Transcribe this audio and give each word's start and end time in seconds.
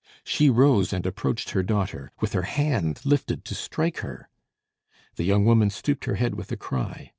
She 0.23 0.49
rose 0.49 0.93
and 0.93 1.05
approached 1.05 1.51
her 1.51 1.61
daughter, 1.61 2.11
with 2.21 2.33
her 2.33 2.41
hand 2.41 3.01
lifted 3.05 3.45
to 3.45 3.53
strike 3.53 3.97
her. 3.97 4.29
The 5.15 5.25
young 5.25 5.45
woman 5.45 5.69
stooped 5.69 6.05
her 6.05 6.15
head 6.15 6.33
with 6.33 6.51
a 6.51 6.57
cry. 6.57 7.09